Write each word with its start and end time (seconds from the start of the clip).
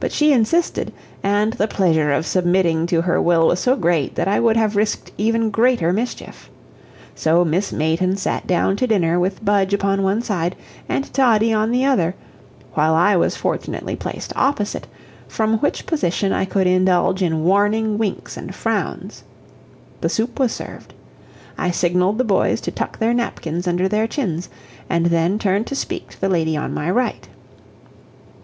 But 0.00 0.10
she 0.10 0.32
insisted, 0.32 0.92
and 1.22 1.52
the 1.52 1.68
pleasure 1.68 2.10
of 2.10 2.26
submitting 2.26 2.84
to 2.86 3.02
her 3.02 3.22
will 3.22 3.46
was 3.46 3.60
so 3.60 3.76
great 3.76 4.16
that 4.16 4.26
I 4.26 4.40
would 4.40 4.56
have 4.56 4.74
risked 4.74 5.12
even 5.16 5.50
greater 5.50 5.92
mischief. 5.92 6.50
So 7.14 7.44
Miss 7.44 7.70
Mayton 7.70 8.16
sat 8.16 8.44
down 8.44 8.74
to 8.78 8.88
dinner 8.88 9.20
with 9.20 9.44
Budge 9.44 9.72
upon 9.72 10.02
one 10.02 10.20
side 10.20 10.56
and 10.88 11.12
Toddie 11.14 11.52
on 11.52 11.70
the 11.70 11.84
other, 11.84 12.16
while 12.74 12.92
I 12.92 13.14
was 13.14 13.36
fortunately 13.36 13.94
placed 13.94 14.32
opposite, 14.34 14.88
from 15.28 15.58
which 15.58 15.86
position 15.86 16.32
I 16.32 16.44
could 16.44 16.66
indulge 16.66 17.22
in 17.22 17.44
warning 17.44 17.98
winks 17.98 18.36
and 18.36 18.52
frowns. 18.56 19.22
The 20.00 20.08
soup 20.08 20.40
was 20.40 20.50
served. 20.50 20.92
I 21.56 21.70
signaled 21.70 22.18
the 22.18 22.24
boys 22.24 22.60
to 22.62 22.72
tuck 22.72 22.98
their 22.98 23.14
napkins 23.14 23.68
under 23.68 23.86
their 23.88 24.08
chins, 24.08 24.48
and 24.90 25.06
then 25.06 25.38
turned 25.38 25.68
to 25.68 25.76
speak 25.76 26.10
to 26.10 26.20
the 26.20 26.28
lady 26.28 26.56
on 26.56 26.74
my 26.74 26.90
right. 26.90 27.28